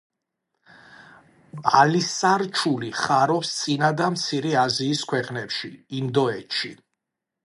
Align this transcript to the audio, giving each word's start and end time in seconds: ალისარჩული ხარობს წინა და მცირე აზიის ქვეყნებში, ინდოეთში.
ალისარჩული 1.81 2.89
ხარობს 3.01 3.51
წინა 3.59 3.91
და 3.99 4.09
მცირე 4.15 4.55
აზიის 4.65 5.07
ქვეყნებში, 5.13 5.71
ინდოეთში. 6.01 6.73